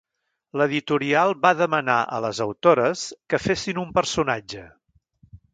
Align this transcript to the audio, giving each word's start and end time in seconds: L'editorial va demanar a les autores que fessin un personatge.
L'editorial 0.61 1.33
va 1.43 1.51
demanar 1.59 1.97
a 2.17 2.21
les 2.27 2.41
autores 2.47 3.05
que 3.35 3.43
fessin 3.47 3.83
un 3.85 3.95
personatge. 3.99 4.69